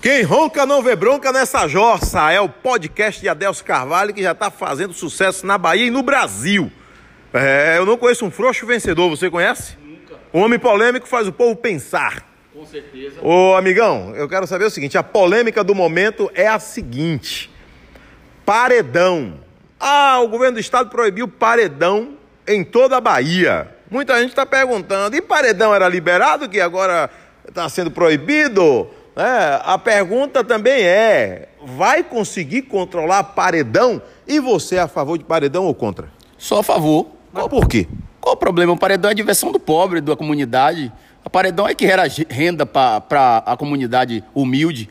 [0.00, 2.32] Quem ronca não vê bronca nessa jossa.
[2.32, 6.02] É o podcast de Adelso Carvalho que já está fazendo sucesso na Bahia e no
[6.02, 6.72] Brasil.
[7.34, 9.76] É, eu não conheço um frouxo vencedor, você conhece?
[9.84, 10.16] Nunca.
[10.32, 12.26] Homem polêmico faz o povo pensar.
[12.54, 13.20] Com certeza.
[13.20, 17.50] Ô amigão, eu quero saber o seguinte: a polêmica do momento é a seguinte:
[18.46, 19.34] paredão.
[19.78, 22.14] Ah, o governo do estado proibiu paredão
[22.48, 23.68] em toda a Bahia.
[23.90, 27.10] Muita gente está perguntando: e paredão era liberado que agora
[27.46, 28.88] está sendo proibido?
[29.16, 34.00] É, a pergunta também é: vai conseguir controlar paredão?
[34.26, 36.08] E você é a favor de paredão ou contra?
[36.38, 37.06] Só a favor.
[37.32, 37.86] Mas por quê?
[38.20, 38.72] Qual o problema?
[38.72, 40.92] O paredão é a diversão do pobre, da comunidade.
[41.24, 44.88] A paredão é que gera renda para a comunidade humilde.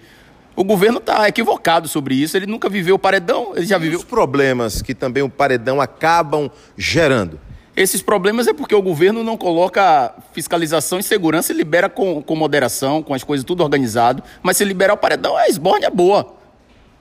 [0.55, 2.35] O governo está equivocado sobre isso.
[2.35, 3.99] Ele nunca viveu o paredão, ele já E viveu.
[3.99, 7.40] os problemas que também o paredão acabam gerando?
[7.79, 12.35] Esses problemas é porque o governo não coloca fiscalização e segurança e libera com, com
[12.35, 14.21] moderação, com as coisas tudo organizado.
[14.43, 16.35] Mas se liberar o paredão, a esborne é boa.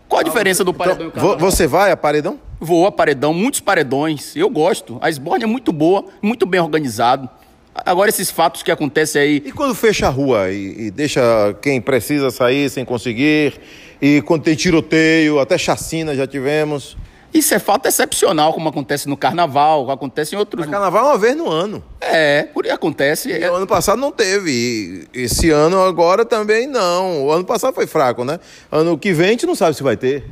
[0.08, 1.50] Qual a diferença do paredão e o Então, carnaval?
[1.50, 2.38] você vai a paredão?
[2.60, 4.36] Voa paredão, muitos paredões.
[4.36, 4.98] Eu gosto.
[5.00, 7.28] A esborne é muito boa, muito bem organizado.
[7.74, 9.42] Agora, esses fatos que acontecem aí.
[9.44, 11.20] E quando fecha a rua e, e deixa
[11.60, 13.60] quem precisa sair sem conseguir?
[14.00, 16.96] E quando tem tiroteio, até chacina já tivemos.
[17.32, 20.60] Isso é fato excepcional, como acontece no carnaval, acontece em outros.
[20.62, 21.84] Mas carnaval é uma vez no ano.
[22.00, 23.28] É, por acontece.
[23.28, 25.06] E É- o ano passado não teve.
[25.12, 27.26] Esse ano agora também não.
[27.26, 28.40] O ano passado foi fraco, né?
[28.72, 30.24] Ano que vem a gente não sabe se vai ter.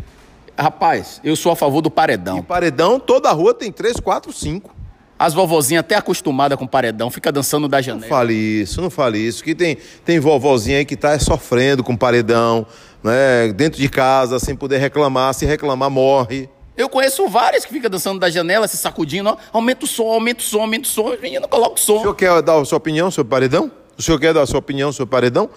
[0.59, 2.43] Rapaz, eu sou a favor do E paredão.
[2.43, 4.75] paredão, toda rua tem três, quatro, cinco.
[5.19, 8.07] As vovozinhas até acostumadas com paredão, fica dançando da Não janela.
[8.09, 9.43] fale isso, não fale isso.
[9.45, 12.67] Que tem, tem vovozinha aí que tá sofrendo com paredão,
[13.03, 13.53] né?
[13.55, 15.33] Dentro de casa, sem poder reclamar.
[15.35, 16.49] Se reclamar, morre.
[16.77, 20.41] Eu conheço várias que ficam dançando da janela, se sacudindo, ó, aumenta o som, aumenta
[20.41, 22.01] o som, aumenta o som, menino, coloca o O som.
[22.01, 23.71] senhor quer dar a sua opinião sobre paredão?
[23.99, 25.49] O senhor quer dar a sua opinião sobre paredão?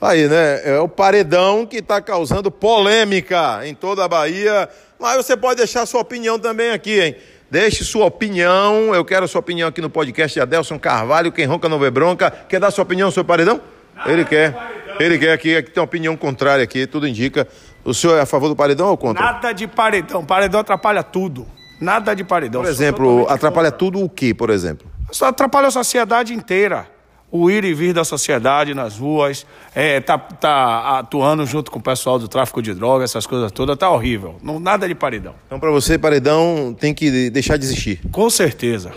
[0.00, 0.60] Aí, né?
[0.64, 4.68] É o paredão que está causando polêmica em toda a Bahia.
[5.00, 7.16] Mas você pode deixar a sua opinião também aqui, hein?
[7.50, 8.94] Deixe sua opinião.
[8.94, 11.32] Eu quero a sua opinião aqui no podcast de Adelson Carvalho.
[11.32, 12.30] Quem ronca não vê bronca.
[12.30, 13.60] Quer dar sua opinião sobre paredão?
[14.06, 14.54] Ele quer.
[15.00, 15.56] Ele quer aqui.
[15.56, 16.86] Aqui tem uma opinião contrária aqui.
[16.86, 17.48] Tudo indica.
[17.84, 19.24] O senhor é a favor do paredão ou contra?
[19.24, 20.24] Nada de paredão.
[20.24, 21.46] Paredão atrapalha tudo.
[21.80, 22.62] Nada de paredão.
[22.62, 24.86] Por exemplo, atrapalha tudo o que, por exemplo?
[25.10, 26.86] Só atrapalha a sociedade inteira.
[27.30, 29.44] O ir e vir da sociedade nas ruas,
[29.74, 33.76] é, tá, tá atuando junto com o pessoal do tráfico de drogas, essas coisas todas,
[33.76, 34.36] tá horrível.
[34.42, 35.34] Não, nada de paredão.
[35.46, 38.00] Então, para você, paredão tem que deixar de existir.
[38.10, 38.92] Com certeza.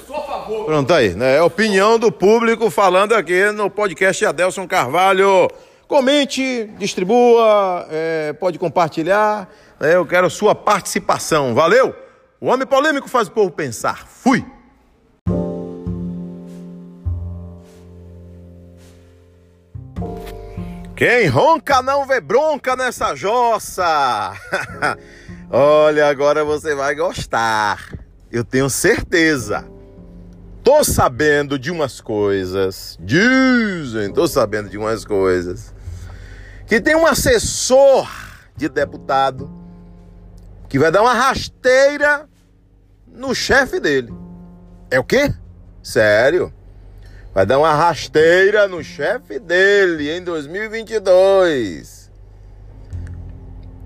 [0.65, 1.35] Pronto, tá aí, né?
[1.35, 5.49] É a opinião do público falando aqui no podcast Adelson Carvalho.
[5.91, 9.49] Comente, distribua, é, pode compartilhar.
[9.77, 9.93] né?
[9.93, 11.53] Eu quero sua participação.
[11.53, 11.93] Valeu?
[12.39, 14.07] O homem polêmico faz o povo pensar.
[14.07, 14.41] Fui!
[20.95, 24.31] Quem ronca não vê bronca nessa jossa.
[25.51, 27.91] Olha, agora você vai gostar.
[28.31, 29.67] Eu tenho certeza.
[30.63, 32.97] Tô sabendo de umas coisas.
[33.01, 35.80] Dizem, tô sabendo de umas coisas.
[36.71, 38.09] Que tem um assessor
[38.55, 39.51] de deputado
[40.69, 42.29] que vai dar uma rasteira
[43.05, 44.13] no chefe dele.
[44.89, 45.33] É o quê?
[45.83, 46.53] Sério?
[47.33, 52.09] Vai dar uma rasteira no chefe dele em 2022.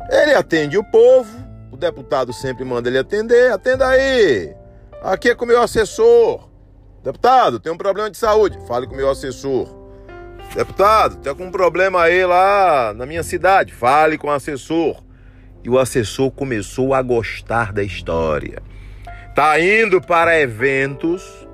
[0.07, 1.35] Ele atende o povo,
[1.71, 3.51] o deputado sempre manda ele atender.
[3.51, 4.55] Atenda aí.
[5.01, 6.47] Aqui é com o meu assessor.
[7.03, 8.59] Deputado, tem um problema de saúde.
[8.67, 9.74] Fale com o meu assessor.
[10.55, 13.73] Deputado, tem algum problema aí lá na minha cidade.
[13.73, 15.03] Fale com o assessor.
[15.61, 18.63] E o assessor começou a gostar da história.
[19.35, 21.45] Tá indo para eventos,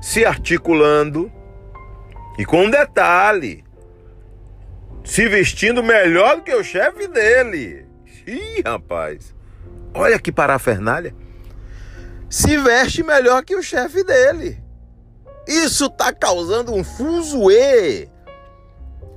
[0.00, 1.32] se articulando
[2.38, 3.64] e com um detalhe,
[5.02, 7.84] se vestindo melhor do que o chefe dele.
[8.28, 9.34] Ih, rapaz.
[9.92, 11.14] Olha que parafernália.
[12.30, 14.63] Se veste melhor que o chefe dele.
[15.46, 18.08] Isso tá causando um fuzuê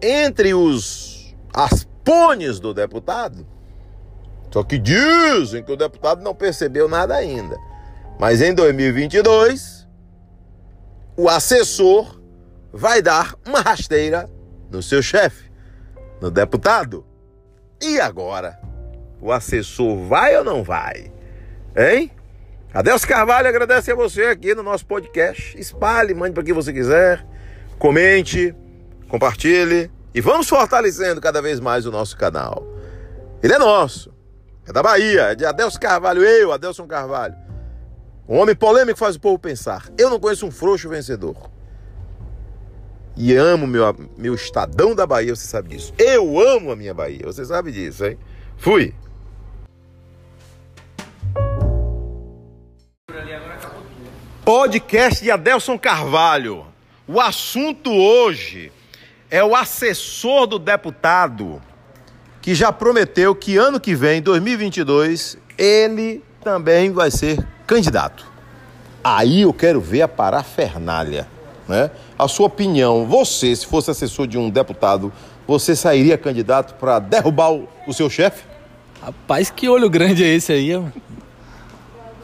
[0.01, 3.47] entre os aspones do deputado.
[4.52, 7.57] Só que dizem que o deputado não percebeu nada ainda.
[8.19, 9.87] Mas em 2022,
[11.16, 12.19] o assessor
[12.72, 14.29] vai dar uma rasteira
[14.69, 15.52] no seu chefe,
[16.22, 17.05] no deputado.
[17.81, 18.59] E agora?
[19.22, 21.11] O assessor vai ou não vai?
[21.75, 22.11] Hein?
[22.73, 25.58] Adelso Carvalho agradece a você aqui no nosso podcast.
[25.58, 27.25] Espalhe, mande para quem você quiser.
[27.79, 28.53] Comente,
[29.08, 32.67] compartilhe e vamos fortalecendo cada vez mais o nosso canal.
[33.41, 34.14] Ele é nosso.
[34.67, 37.35] É da Bahia, é de Adelso Carvalho, eu, Adelson Carvalho.
[38.28, 39.90] Um homem polêmico faz o povo pensar.
[39.97, 41.49] Eu não conheço um frouxo vencedor.
[43.16, 45.93] e amo meu, meu estadão da Bahia, você sabe disso.
[45.97, 48.17] Eu amo a minha Bahia, você sabe disso, hein?
[48.58, 48.93] Fui!
[54.47, 56.66] Podcast de Adelson Carvalho.
[57.05, 58.72] O assunto hoje
[59.29, 61.61] é o assessor do deputado
[62.41, 68.26] que já prometeu que ano que vem, 2022, ele também vai ser candidato.
[69.03, 71.28] Aí eu quero ver a parafernália,
[71.67, 71.91] né?
[72.17, 75.11] A sua opinião, você, se fosse assessor de um deputado,
[75.46, 78.46] você sairia candidato para derrubar o, seu chefe?
[79.02, 80.72] Rapaz, que olho grande é esse aí?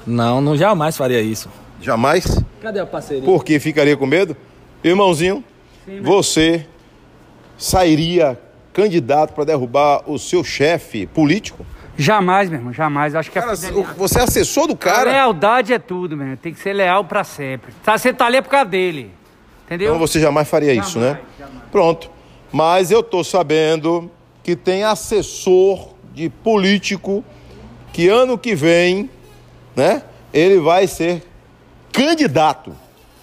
[0.08, 1.50] Não, não jamais faria isso.
[1.84, 2.42] Jamais?
[2.62, 3.24] Cadê a parceria?
[3.24, 4.38] Porque ficaria com medo?
[4.82, 5.44] Irmãozinho,
[5.86, 6.66] Sim, você
[7.58, 8.40] sairia
[8.72, 11.66] candidato para derrubar o seu chefe político?
[11.98, 13.14] Jamais, meu irmão, jamais.
[13.14, 13.54] Acho que cara,
[13.98, 15.10] você é assessor do cara.
[15.10, 16.38] A lealdade é tudo, meu irmão.
[16.38, 17.74] Tem que ser leal para sempre.
[17.84, 19.12] Tá, você tá ali é por causa dele.
[19.66, 19.90] Entendeu?
[19.90, 21.20] Então você jamais faria jamais, isso, né?
[21.38, 21.64] Jamais.
[21.70, 22.10] Pronto.
[22.52, 24.10] Mas eu tô sabendo
[24.42, 27.24] que tem assessor de político
[27.92, 29.10] que ano que vem,
[29.76, 30.02] né?
[30.34, 31.24] Ele vai ser
[31.94, 32.76] candidato.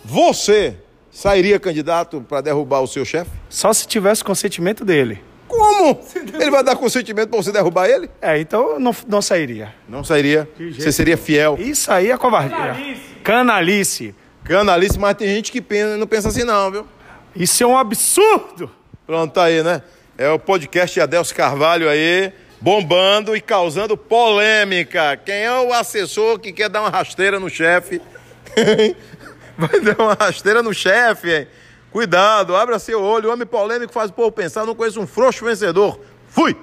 [0.04, 0.76] Você
[1.10, 3.30] sairia candidato para derrubar o seu chefe?
[3.50, 5.22] Só se tivesse consentimento dele.
[5.46, 6.00] Como?
[6.40, 8.08] Ele vai dar consentimento para você derrubar ele?
[8.22, 9.74] É, então não, não sairia.
[9.88, 10.48] Não sairia?
[10.78, 11.56] Você seria fiel?
[11.58, 12.56] Isso aí é covardia.
[12.56, 13.02] Canalice.
[13.24, 14.14] Canalice.
[14.44, 16.86] Canalice, mas tem gente que pensa, não pensa assim não, viu?
[17.34, 18.70] Isso é um absurdo.
[19.06, 19.82] Pronto, tá aí, né?
[20.16, 25.16] É o podcast Adelso Carvalho aí, bombando e causando polêmica.
[25.16, 28.00] Quem é o assessor que quer dar uma rasteira no chefe?
[29.56, 31.46] Vai dar uma rasteira no chefe, hein?
[31.90, 33.28] Cuidado, abra seu olho.
[33.28, 34.64] O homem polêmico faz o povo pensar.
[34.64, 36.00] Não conheço um frouxo vencedor.
[36.28, 36.56] Fui!